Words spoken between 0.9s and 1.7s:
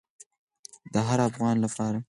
د هر افغان